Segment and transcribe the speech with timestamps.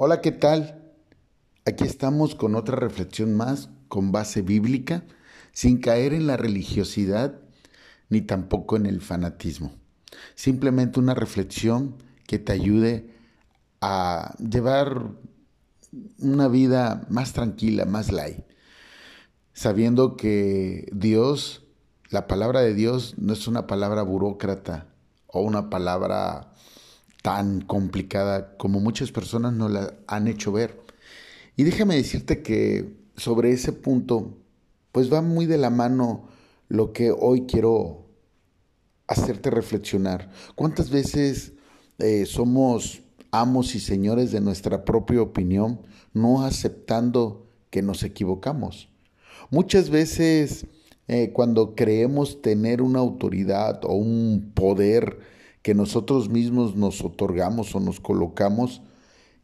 [0.00, 0.80] Hola, ¿qué tal?
[1.66, 5.02] Aquí estamos con otra reflexión más con base bíblica,
[5.50, 7.40] sin caer en la religiosidad
[8.08, 9.72] ni tampoco en el fanatismo.
[10.36, 11.96] Simplemente una reflexión
[12.28, 13.10] que te ayude
[13.80, 15.14] a llevar
[16.20, 18.44] una vida más tranquila, más light,
[19.52, 21.64] sabiendo que Dios,
[22.08, 24.86] la palabra de Dios no es una palabra burócrata
[25.26, 26.52] o una palabra
[27.22, 30.80] tan complicada como muchas personas nos la han hecho ver.
[31.56, 34.38] Y déjame decirte que sobre ese punto,
[34.92, 36.28] pues va muy de la mano
[36.68, 38.06] lo que hoy quiero
[39.06, 40.30] hacerte reflexionar.
[40.54, 41.52] ¿Cuántas veces
[41.98, 45.80] eh, somos amos y señores de nuestra propia opinión,
[46.12, 48.88] no aceptando que nos equivocamos?
[49.50, 50.66] Muchas veces
[51.08, 55.18] eh, cuando creemos tener una autoridad o un poder,
[55.68, 58.80] que nosotros mismos nos otorgamos o nos colocamos.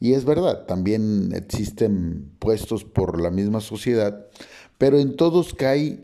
[0.00, 4.26] Y es verdad, también existen puestos por la misma sociedad,
[4.78, 6.02] pero en todos cae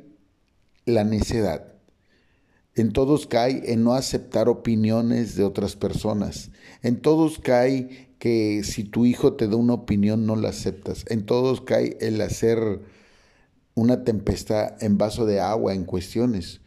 [0.85, 1.73] la necedad.
[2.75, 6.51] En todos cae en no aceptar opiniones de otras personas.
[6.83, 11.07] En todos cae que si tu hijo te da una opinión no la aceptas.
[11.09, 12.83] En todos cae el hacer
[13.73, 16.61] una tempestad en vaso de agua en cuestiones.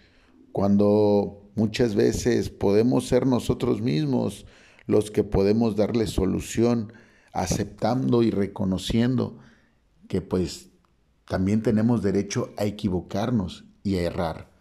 [0.52, 4.46] Cuando Muchas veces podemos ser nosotros mismos
[4.88, 6.94] los que podemos darle solución,
[7.32, 9.38] aceptando y reconociendo
[10.08, 10.70] que pues
[11.28, 14.52] también tenemos derecho a equivocarnos y a errar.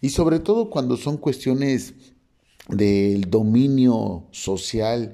[0.00, 1.94] Y sobre todo cuando son cuestiones
[2.68, 5.12] del dominio social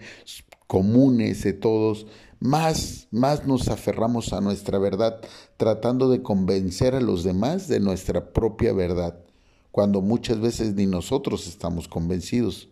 [0.66, 2.06] comunes de todos,
[2.40, 5.20] más, más nos aferramos a nuestra verdad,
[5.56, 9.24] tratando de convencer a los demás de nuestra propia verdad
[9.72, 12.68] cuando muchas veces ni nosotros estamos convencidos.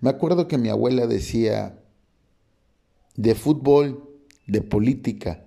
[0.00, 1.78] Me acuerdo que mi abuela decía,
[3.16, 4.08] de fútbol,
[4.46, 5.44] de política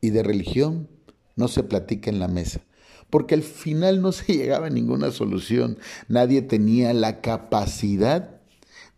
[0.00, 0.88] y de religión
[1.36, 2.60] no se platica en la mesa,
[3.08, 5.78] porque al final no se llegaba a ninguna solución,
[6.08, 8.40] nadie tenía la capacidad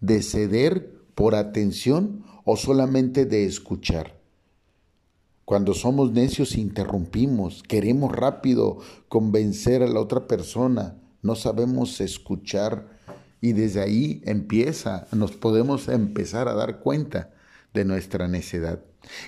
[0.01, 4.21] de ceder por atención o solamente de escuchar.
[5.45, 12.88] Cuando somos necios interrumpimos, queremos rápido convencer a la otra persona, no sabemos escuchar
[13.41, 17.31] y desde ahí empieza, nos podemos empezar a dar cuenta
[17.72, 18.81] de nuestra necedad.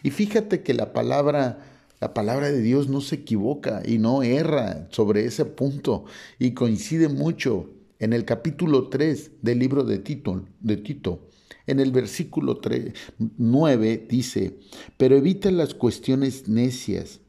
[0.02, 1.58] Y fíjate que la palabra
[2.04, 6.04] la palabra de Dios no se equivoca y no erra sobre ese punto
[6.38, 11.30] y coincide mucho en el capítulo 3 del libro de Tito, de Tito.
[11.66, 12.92] En el versículo 3,
[13.38, 14.58] 9 dice,
[14.98, 17.20] pero evita las cuestiones necias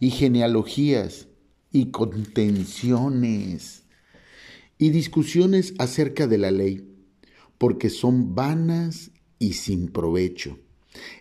[0.00, 1.26] y genealogías
[1.70, 3.82] y contenciones
[4.78, 6.88] y discusiones acerca de la ley,
[7.58, 10.58] porque son vanas y sin provecho.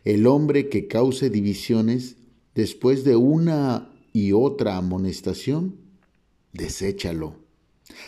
[0.03, 2.17] El hombre que cause divisiones
[2.55, 5.75] después de una y otra amonestación,
[6.53, 7.35] deséchalo,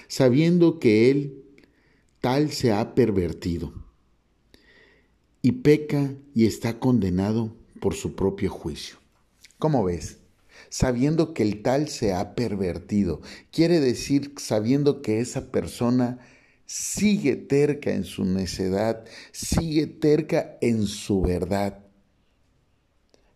[0.07, 1.43] sabiendo que él
[2.21, 3.73] tal se ha pervertido
[5.41, 8.97] y peca y está condenado por su propio juicio.
[9.57, 10.18] ¿Cómo ves?
[10.69, 13.21] Sabiendo que el tal se ha pervertido.
[13.51, 16.19] Quiere decir sabiendo que esa persona
[16.65, 21.79] sigue terca en su necedad, sigue terca en su verdad.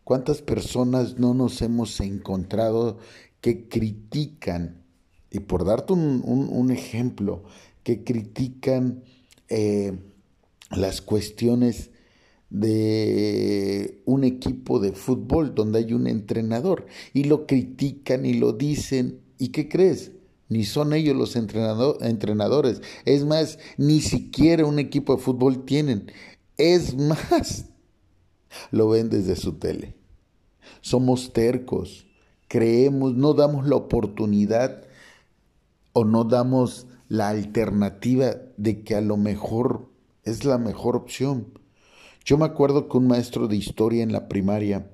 [0.03, 2.99] ¿Cuántas personas no nos hemos encontrado
[3.41, 4.83] que critican,
[5.31, 7.43] y por darte un, ejemplo,
[7.83, 9.03] que critican
[9.49, 9.97] eh,
[10.71, 11.89] las cuestiones
[12.53, 19.19] de un equipo de fútbol donde hay un entrenador y lo critican y lo dicen.
[19.39, 20.11] ¿Y qué crees?
[20.49, 22.81] Ni son ellos los entrenadores.
[23.05, 26.11] Es más, ni siquiera un equipo de fútbol tienen.
[26.57, 27.65] Es más,
[28.71, 29.95] lo ven desde su tele.
[30.81, 32.05] Somos tercos,
[32.47, 34.83] creemos, no damos la oportunidad
[35.91, 39.89] o no damos la alternativa de que a lo mejor
[40.23, 41.62] es la mejor opción
[42.25, 44.89] yo me acuerdo que un maestro de historia en la primaria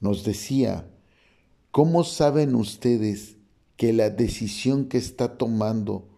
[0.00, 0.90] nos decía,
[1.70, 3.36] ¿cómo saben ustedes
[3.76, 6.08] que la decisión que está tomando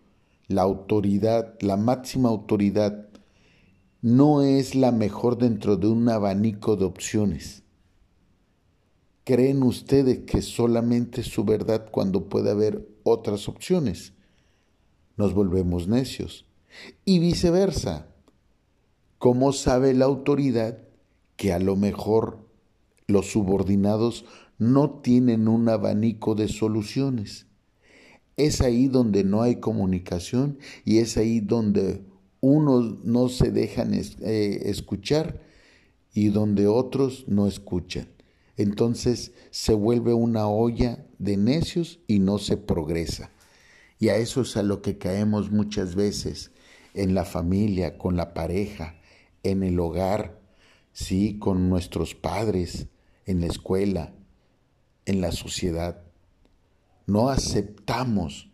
[0.47, 3.09] la autoridad, la máxima autoridad,
[4.03, 7.62] no es la mejor dentro de un abanico de opciones?
[9.25, 14.12] ¿Creen ustedes que solamente es su verdad cuando puede haber otras opciones?
[15.17, 16.47] Nos volvemos necios.
[17.05, 18.12] Y viceversa.
[19.23, 20.79] ¿Cómo sabe la autoridad
[21.37, 22.45] que a lo mejor
[23.07, 24.25] los subordinados
[24.59, 27.47] no tienen un abanico de soluciones?
[28.37, 32.03] Es ahí donde no hay comunicación y es ahí donde
[32.41, 35.41] unos no se dejan eh, escuchar
[36.13, 38.09] y donde otros no escuchan.
[38.57, 43.31] Entonces se vuelve una olla de necios y no se progresa.
[44.01, 46.51] Y a eso es a lo que caemos muchas veces
[46.95, 48.97] en la familia, con la pareja,
[49.43, 50.41] en el hogar,
[50.93, 52.89] sí, con nuestros padres,
[53.27, 54.12] en la escuela,
[55.06, 56.03] en la sociedad.
[57.06, 58.50] No aceptamos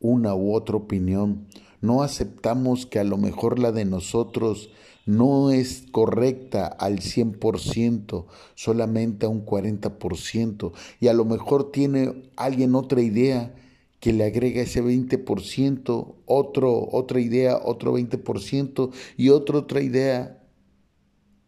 [0.00, 1.46] una u otra opinión,
[1.80, 4.70] no aceptamos que a lo mejor la de nosotros
[5.06, 12.74] no es correcta al 100%, solamente a un 40%, y a lo mejor tiene alguien
[12.74, 13.54] otra idea
[14.00, 20.42] que le agrega ese 20%, otro, otra idea, otro 20%, y otra otra idea,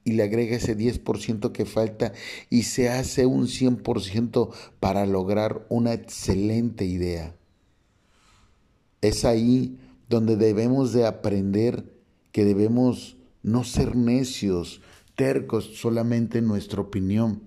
[0.04, 2.12] y le agrega ese 10% que falta,
[2.48, 4.50] y se hace un 100%
[4.80, 7.36] para lograr una excelente idea.
[9.00, 11.84] Es ahí donde debemos de aprender
[12.32, 14.82] que debemos no ser necios,
[15.14, 17.42] tercos solamente en nuestra opinión,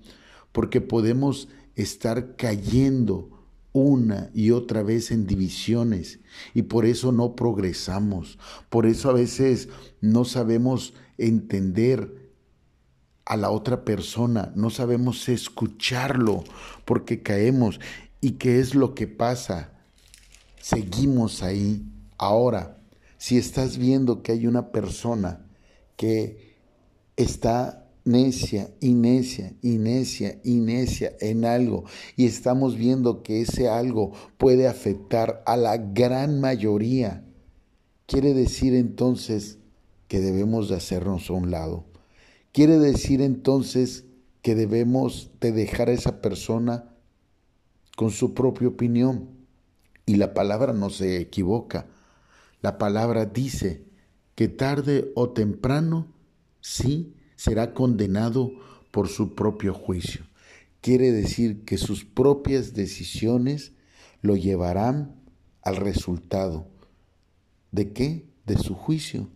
[0.51, 3.32] porque podemos estar cayendo
[3.73, 6.19] una y otra vez en divisiones
[6.53, 8.37] y por eso no progresamos,
[8.69, 12.23] por eso a veces no sabemos entender
[13.25, 16.43] a la otra persona, no sabemos escucharlo
[16.85, 17.79] porque caemos.
[18.21, 19.71] ¿Y qué es lo que pasa?
[20.59, 21.85] Seguimos ahí.
[22.17, 22.77] Ahora,
[23.17, 25.45] si estás viendo que hay una persona
[25.95, 26.55] que
[27.15, 31.85] está necia y necia y necia y necia en algo
[32.15, 37.25] y estamos viendo que ese algo puede afectar a la gran mayoría,
[38.05, 39.59] quiere decir entonces
[40.07, 41.85] que debemos de hacernos a un lado.
[42.51, 44.05] Quiere decir entonces
[44.43, 46.93] que debemos de dejar a esa persona
[47.95, 49.29] con su propia opinión.
[50.05, 51.87] Y la palabra no se equivoca.
[52.61, 53.85] La palabra dice
[54.35, 56.13] que tarde o temprano,
[56.59, 58.53] sí, será condenado
[58.89, 60.25] por su propio juicio.
[60.79, 63.73] Quiere decir que sus propias decisiones
[64.21, 65.21] lo llevarán
[65.61, 66.69] al resultado.
[67.73, 68.29] ¿De qué?
[68.45, 69.27] De su juicio.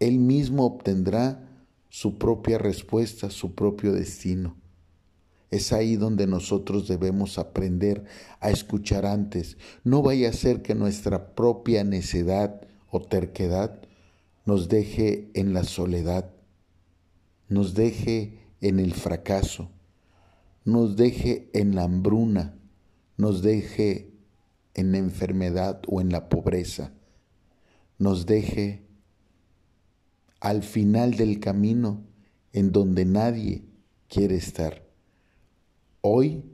[0.00, 1.48] Él mismo obtendrá
[1.90, 4.56] su propia respuesta, su propio destino.
[5.52, 8.02] Es ahí donde nosotros debemos aprender
[8.40, 9.58] a escuchar antes.
[9.84, 13.80] No vaya a ser que nuestra propia necedad o terquedad
[14.44, 16.35] nos deje en la soledad,
[17.48, 19.70] nos deje en el fracaso,
[20.64, 22.58] nos deje en la hambruna,
[23.16, 24.12] nos deje
[24.74, 26.92] en la enfermedad o en la pobreza,
[27.98, 28.86] nos deje
[30.40, 32.04] al final del camino
[32.52, 33.64] en donde nadie
[34.08, 34.86] quiere estar.
[36.00, 36.44] Hoy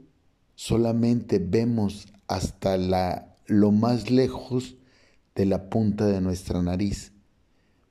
[0.55, 4.77] solamente vemos hasta la, lo más lejos
[5.35, 7.11] de la punta de nuestra nariz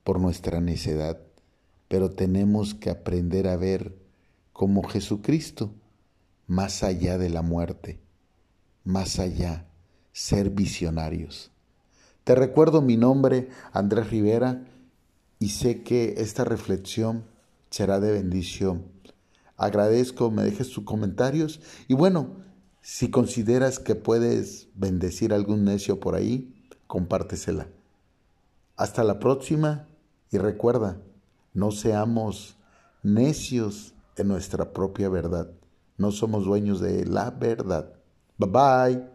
[0.03, 1.22] por nuestra necedad,
[1.93, 3.95] pero tenemos que aprender a ver
[4.51, 5.75] como Jesucristo,
[6.47, 7.99] más allá de la muerte,
[8.83, 9.67] más allá,
[10.11, 11.51] ser visionarios.
[12.23, 14.65] Te recuerdo mi nombre, Andrés Rivera,
[15.37, 17.25] y sé que esta reflexión
[17.69, 18.85] será de bendición.
[19.55, 22.37] Agradezco, me dejes tus comentarios y bueno,
[22.81, 26.55] si consideras que puedes bendecir a algún necio por ahí,
[26.87, 27.67] compártesela.
[28.77, 29.87] Hasta la próxima
[30.31, 30.97] y recuerda,
[31.53, 32.57] no seamos
[33.03, 35.51] necios en nuestra propia verdad.
[35.97, 37.93] No somos dueños de la verdad.
[38.37, 39.12] Bye bye.